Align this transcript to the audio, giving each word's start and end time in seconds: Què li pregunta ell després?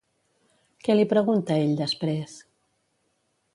Què 0.87 0.95
li 0.95 1.05
pregunta 1.11 1.59
ell 1.67 1.77
després? 1.83 2.35